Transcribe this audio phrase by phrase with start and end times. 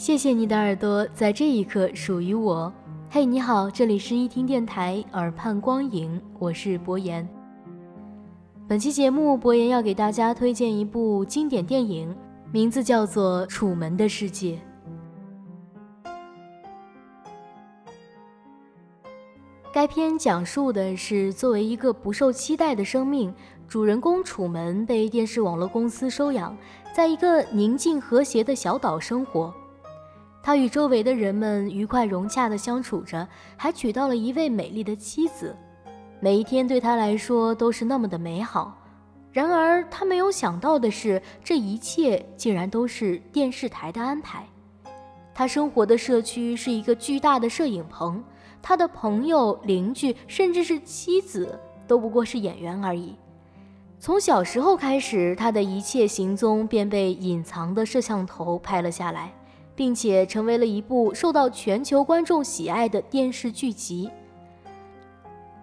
[0.00, 2.72] 谢谢你的耳朵，在这一刻属于我。
[3.10, 7.28] 嘿，你好，这里是一听电台耳畔光影，我是博言。
[8.66, 12.16] 本期节目，博言要给大家推荐一部经典电影，
[12.50, 14.58] 名字叫做《楚门的世界》。
[19.70, 23.34] 该片讲述的是，作为一个不受期待的生命，
[23.68, 26.56] 主人公楚门被电视网络公司收养，
[26.94, 29.52] 在一个宁静和谐的小岛生活。
[30.42, 35.54] 他与周围的人们愉快融洽地相处着，还娶到了一位美丽的妻子。
[36.18, 38.76] 每一天对他来说都是那么的美好。
[39.32, 44.44] 然而，他没有想到的是，这一切竟然都是电视台的安排。
[45.32, 48.22] 他生活的社区是一个巨大的摄影棚。
[48.62, 53.14] 他的朋友、邻居，甚至是妻子，都不过是演员而已。
[53.98, 59.32] 从小时候开始，他的一切行踪便被隐藏的摄像头拍了下来，
[59.80, 64.10] 并且成为了一部受到全球观众喜爱的电视剧集。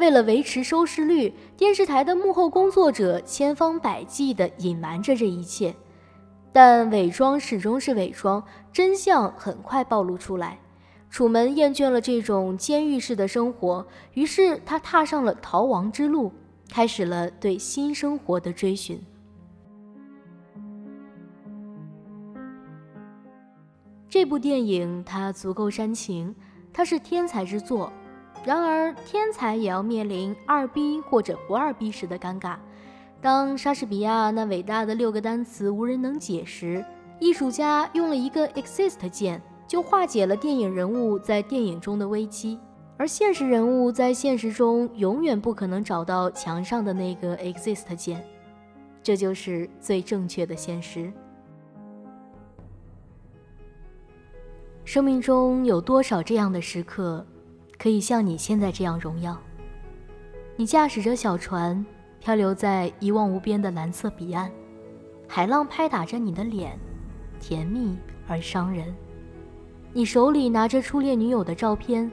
[0.00, 5.72] 为了维持收视率，电视台的幕后工作者千方百计地隐瞒着这一切，
[6.52, 10.58] 但伪装始终是伪装，真相很快暴露出来。
[11.08, 16.32] 楚门厌倦了这种监狱式的生活，于是他踏上了逃亡之路，
[16.68, 19.00] 开始了对新生活的追寻。
[24.10, 26.34] 这部电影它足够煽情，
[26.72, 27.90] 它是天才之作。
[28.44, 32.56] 然而，天才也要面临二逼或者不二逼时的尴尬。
[33.22, 36.84] 当莎士比亚那伟大的六个单词无人能解时，
[37.18, 39.40] 艺术家用了一个 exist 键。
[39.68, 42.58] 就化解了电影人物在电影中的危机，
[42.96, 48.20] 而现实人物在现实中永远不可能找到墙上的那个 exist 键，
[49.00, 51.12] 这就是最正确的现实。
[54.84, 57.24] 生命中有多少这样的时刻，
[57.78, 59.36] 可以像你现在这样荣耀？
[60.56, 61.84] 你驾驶着小船，
[62.18, 64.50] 漂流在一望无边的蓝色彼岸，
[65.28, 66.76] 海浪拍打着你的脸，
[67.38, 67.96] 甜蜜
[68.26, 68.92] 而伤人。
[69.92, 72.10] 你手里拿着初恋女友的照片，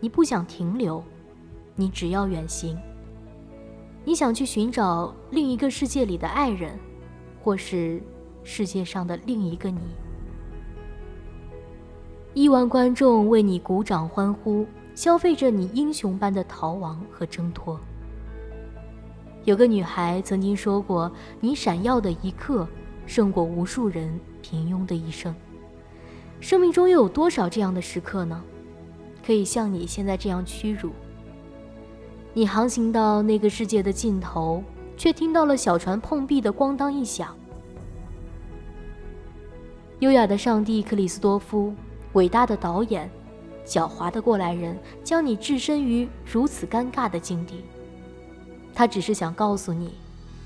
[0.00, 1.02] 你不想停留，
[1.74, 2.78] 你只要远行。
[4.04, 6.78] 你想去寻找另一个世界里的爱人，
[7.42, 8.02] 或是
[8.42, 9.80] 世界上的另一个你。
[12.38, 17.80] 亿万观众为你鼓掌欢呼，消费着你英雄般的逃亡和挣脱。
[19.42, 21.10] 有个女孩曾经说过
[21.42, 22.64] ：“你闪耀的一刻，
[23.06, 25.34] 胜过无数人平庸的一生。”
[26.38, 28.40] 生命中又有多少这样的时刻呢？
[29.26, 30.92] 可以像你现在这样屈辱。
[32.34, 34.62] 你航行到那个世界的尽头，
[34.96, 37.36] 却听到了小船碰壁的咣当一响。
[39.98, 41.74] 优雅的上帝克里斯多夫，
[42.14, 43.10] 伟大的导演，
[43.66, 47.64] 狡猾的过来人，将你置身于如此尴尬的境地。
[48.74, 49.94] 他只是想告诉你，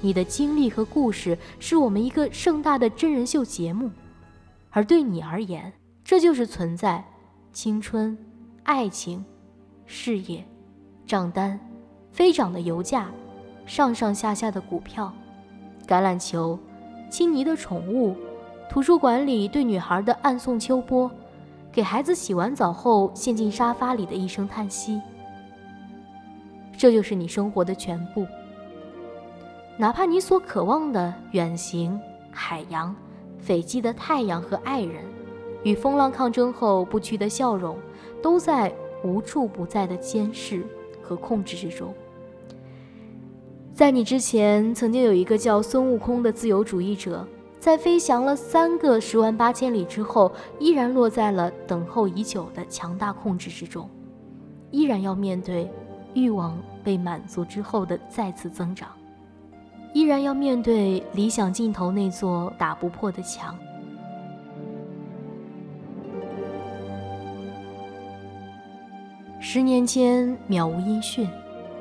[0.00, 3.90] 你的经历和故事是我们一个盛大的真人秀节目。
[4.70, 5.72] 而对你而言，
[6.02, 7.04] 这就是存在、
[7.52, 8.18] 青春、
[8.64, 9.24] 爱情、
[9.86, 10.44] 事业、
[11.06, 11.60] 账单、
[12.10, 13.10] 飞涨的油价、
[13.66, 15.12] 上上下下的股票、
[15.86, 16.58] 橄榄球、
[17.08, 18.16] 亲昵的宠物、
[18.68, 21.10] 图书馆里对女孩的暗送秋波、
[21.74, 25.02] 给孩子洗完澡后陷进沙发里的一声叹息。
[26.78, 28.24] 这就是你生活的全部。
[29.76, 32.00] 哪怕你所渴望的远行、
[32.30, 32.94] 海洋。
[33.40, 35.04] 斐济的太阳和爱人，
[35.64, 37.76] 与风浪抗争后不屈的笑容，
[38.22, 38.72] 都在
[39.04, 40.64] 无处不在的监视
[41.02, 41.92] 和控制之中。
[43.74, 47.28] 在你之前，曾经有一个叫孙悟空的自由主义者，
[47.64, 53.88] 在飞翔了三个十万八千里之后，依然落在了等候已久的强大控制之中，
[54.70, 55.70] 依然要面对
[56.12, 58.90] 欲望被满足之后的再次增长。
[59.94, 63.56] 依然要面对理想尽头那座打不破的墙。
[69.40, 71.26] 十年间渺无音讯，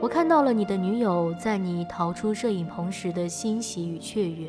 [0.00, 4.48] 我看到了你的女友在你逃出摄影棚时的欣喜与雀跃。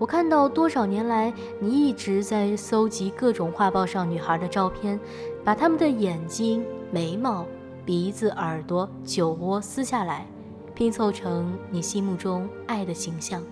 [0.00, 1.30] 我看到多少年来
[1.60, 4.98] 你一直在搜集各种画报上女孩的照片，
[5.44, 7.44] 把她们的眼睛、眉毛、
[7.84, 10.26] 鼻子、耳朵、酒窝撕下来，
[10.74, 13.42] 拼凑成你心目中爱的形象。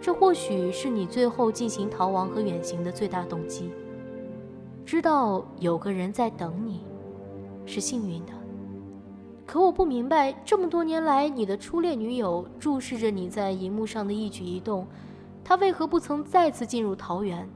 [0.00, 3.72] 这或许是你最后进行逃亡和远行的最大动机。
[4.86, 6.82] 知道有个人在等你，
[7.66, 8.32] 是幸运的。
[9.44, 14.86] 可我不明白，这么多年来，你的初恋女友注视着你在荧幕上的一举一动。
[15.44, 17.48] 他为何不曾再次进入桃园，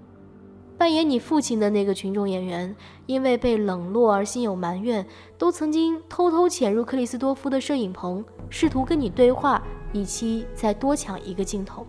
[0.76, 2.74] 扮演你父亲的那个群众演员，
[3.06, 5.06] 因为被冷落而心有埋怨，
[5.38, 9.62] 都曾经偷偷潜入克里斯多夫的摄影棚，试图跟你对话，
[9.92, 11.86] 以期再多抢一个镜头。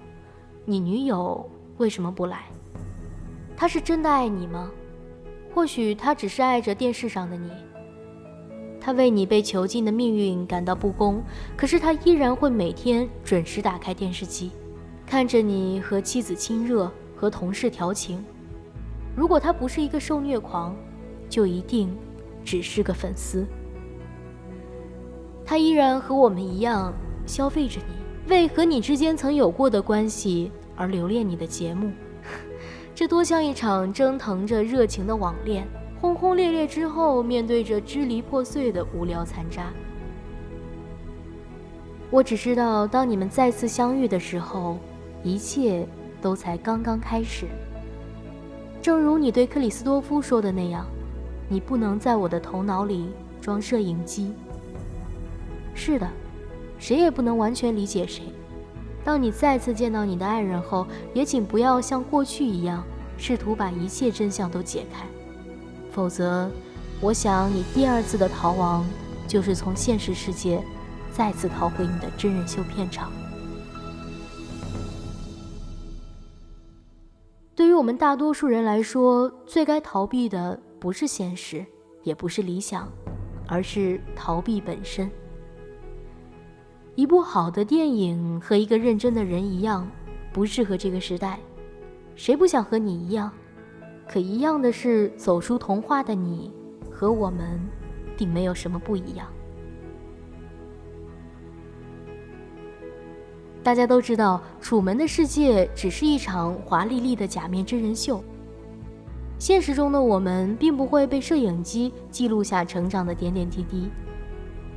[0.63, 2.45] 你女友为什么不来？
[3.55, 4.71] 她是真的爱你吗？
[5.53, 7.49] 或许她只是爱着电视上的你。
[8.79, 11.21] 她为你被囚禁的命运感到不公，
[11.57, 14.51] 可是她依然会每天准时打开电视机。
[15.07, 18.21] 看着你和妻子亲热，和同事调情，
[19.15, 20.75] 如果他不是一个受虐狂，
[21.29, 21.95] 就一定
[22.43, 23.47] 只是个粉丝。
[25.45, 26.93] 他依然和我们一样
[27.25, 31.89] 消费着你，为和你之间曾有过的关系而留恋你的节目。
[32.93, 35.65] 这多像一场蒸腾着热情的网恋，
[36.01, 39.71] 轰轰烈烈之后，面对着支离破碎的无聊残渣。
[42.11, 44.77] 我只知道，当你们再次相遇的时候。
[45.27, 45.87] 一切
[46.21, 47.45] 都才刚刚开始。
[48.81, 50.85] 正如你对克里斯多夫说的那样，
[51.49, 53.09] 你不能在我的头脑里
[53.41, 54.33] 装摄影机。
[55.75, 56.07] 是的，
[56.79, 58.23] 谁也不能完全理解谁。
[59.03, 62.83] 当你再次见到你的爱人后，也请不要像过去一样
[63.17, 65.05] 试图把一切真相都解开，
[65.91, 66.49] 否则，
[66.99, 68.85] 我想你第二次的逃亡
[69.27, 70.61] 就是从现实世界
[71.11, 73.11] 再次逃回你的真人秀片场。
[77.77, 81.63] 我们大多数人来说，最该逃避的不是现实，
[82.01, 82.91] 也不是理想，
[83.47, 85.07] 而是逃避本身。
[86.95, 89.87] 一部好的电影和一个认真的人一样，
[90.33, 91.39] 不适合这个时代。
[92.15, 93.31] 谁不想和你一样？
[94.09, 96.51] 可一样的是，走出童话的你
[96.91, 97.59] 和我们，
[98.17, 99.27] 并没有什么不一样。
[103.67, 108.23] 大家都知道，《楚门的世界》只是一场华丽丽的假面真人秀。
[109.37, 113.89] 现实中的我们，并不会被摄影机记录下成长的点点滴滴，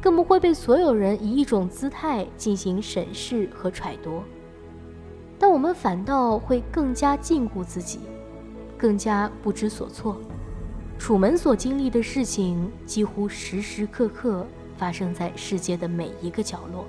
[0.01, 4.25] 更不会被所有人以一种姿态进行审视和揣度。
[5.39, 8.01] 但我们反倒会更加禁锢自己，
[8.77, 10.21] 更加不知所措。
[10.99, 14.45] 楚门所经历的事情，几乎时时刻刻
[14.77, 16.85] 发生在世界的每一个角落。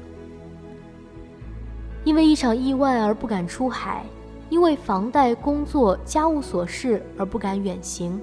[2.03, 4.03] 因为一场意外而不敢出海，
[4.49, 8.19] 因为房贷、工作、家务琐事而不敢远行，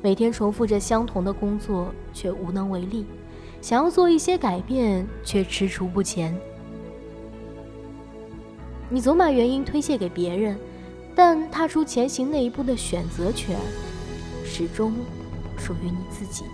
[0.00, 3.04] 每天重复着相同的工作却无能为力，
[3.60, 6.36] 想要做一些改变却踟蹰不前。
[8.88, 10.56] 你总把原因推卸给别人，
[11.14, 13.58] 但踏出前行那一步的选择权，
[14.44, 14.94] 始终
[15.58, 16.44] 属于你自己。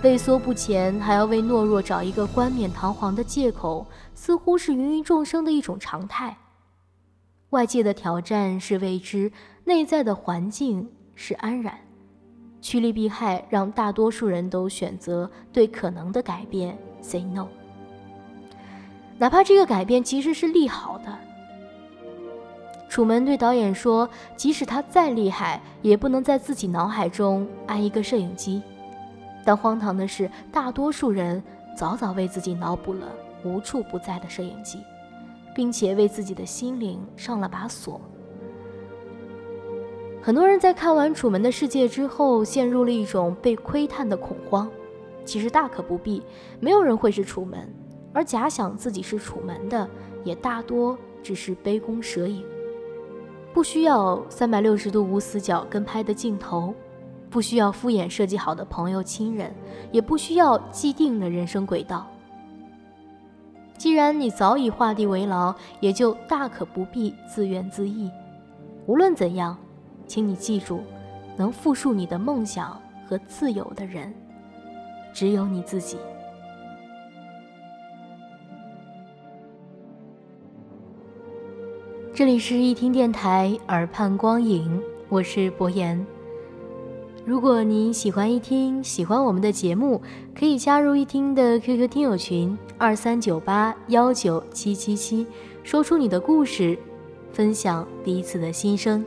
[0.00, 3.84] 畏缩不前，还要为懦弱找一个冠冕堂皇的借口，
[4.14, 6.36] 似乎是芸芸众生的一种常态。
[7.50, 9.32] 外界的挑战是未知，
[9.64, 11.76] 内在的环境是安然。
[12.60, 17.48] 趋利避害，让大多数人都选择对可能的改变 say no，
[19.18, 21.18] 哪怕这个改变其实是利好的。
[22.88, 28.62] 楚门对导演说：“即使他再厉害，也不能在自己脑海中安一个摄影机。”
[29.44, 31.42] 但荒唐的是，大多数人
[31.76, 33.08] 早早为自己脑补了
[33.44, 34.78] 无处不在的摄影机，
[35.54, 38.00] 并且为自己的心灵上了把锁。
[40.20, 44.68] 很多人在看完《楚门的世界》之后，陷入了一种被窥探的恐慌。
[45.24, 46.22] 其实大可不必，
[46.58, 47.72] 没有人会是楚门，
[48.12, 49.88] 而假想自己是楚门的，
[50.24, 52.44] 也大多只是杯弓蛇影。
[53.54, 56.74] 不需要三百六十度无死角跟拍的镜头。
[57.30, 59.54] 不需要敷衍设计好的朋友亲人，
[59.92, 62.06] 也不需要既定的人生轨道。
[63.76, 68.10] 既然你早已画地为牢，也就大可不必自怨自艾。
[68.86, 69.56] 无论怎样，
[70.06, 70.80] 请你记住，
[71.36, 74.12] 能复述你的梦想和自由的人，
[75.12, 75.96] 只有你自己。
[82.12, 86.04] 这里是一听电台，耳畔光影，我是博言。
[87.28, 90.00] 如果你喜欢一听，喜欢我们的节目，
[90.34, 95.26] 可以加入一听的 QQ 听友群二三九八幺九七七七，
[95.62, 96.78] 说出你的故事，
[97.30, 99.04] 分享彼此的心声。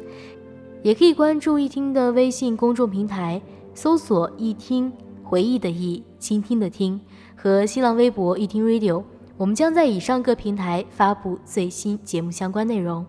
[0.83, 3.41] 也可以关注一听的微信公众平台，
[3.73, 7.01] 搜索“一听回忆的忆，倾听的听”
[7.35, 9.03] 和新浪微博“一听 Radio”，
[9.35, 13.03] 我们将在以上各平台发布最新节目相关内容。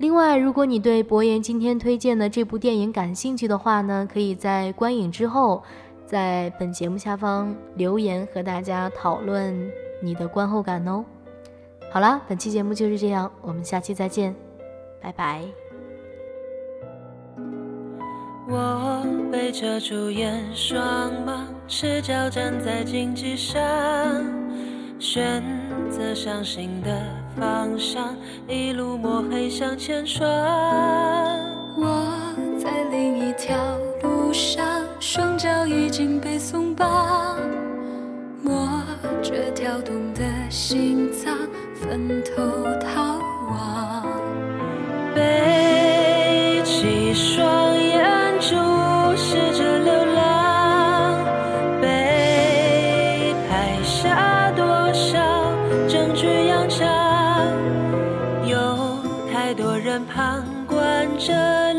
[0.00, 5.62] 另外，如果你对博言今天推荐的这部电影感兴趣的话呢，可以在观影之后，
[6.06, 11.04] 在本节目下方留言和大家讨论你的观后感哦。
[11.92, 14.34] 好啦，本期节目就是这样，我们下期再见，
[15.02, 15.42] 拜拜。
[18.48, 23.60] 我背着主演，双盲，赤脚站在荆棘上，
[24.98, 25.42] 选
[25.90, 27.19] 择相信的。
[27.38, 28.16] 方向，
[28.48, 30.28] 一路摸黑向前闯。
[31.76, 32.06] 我
[32.58, 33.56] 在另一条
[34.02, 34.64] 路上，
[34.98, 37.38] 双脚已经被松绑，
[38.42, 38.82] 摸
[39.22, 41.36] 着跳动的心脏，
[41.74, 43.18] 分头逃
[43.48, 44.06] 亡。
[45.14, 47.69] 背起双
[61.30, 61.69] 观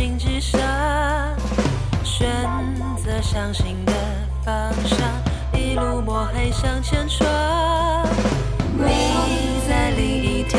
[0.00, 0.58] 站在荆棘上，
[2.02, 2.26] 选
[2.96, 3.92] 择相信的
[4.42, 4.98] 方向，
[5.52, 7.28] 一路摸黑向前闯。
[8.78, 10.58] 你在另一条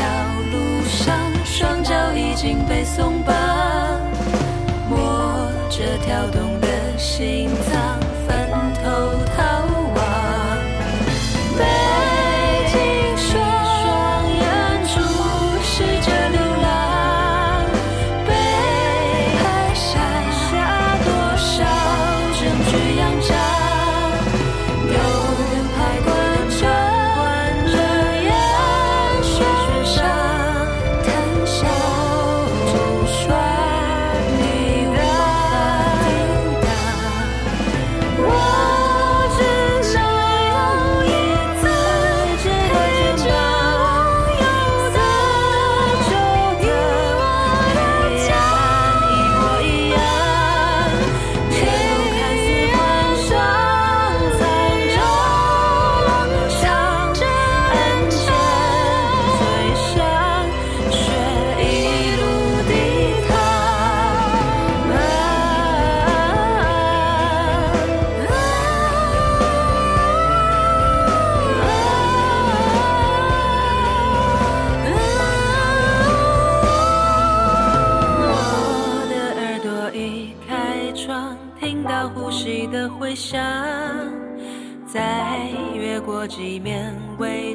[0.52, 3.34] 路上，双脚已经被松绑，
[4.88, 7.98] 摸着跳动的心脏，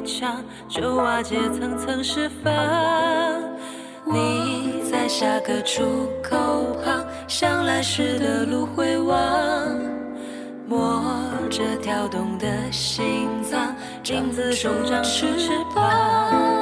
[0.08, 2.52] 墙，就瓦解层层释放。
[4.04, 9.18] 你在下个出口旁，向来时的路回望，
[10.66, 11.04] 摸
[11.50, 16.57] 着跳动的心脏，镜子中长出翅膀。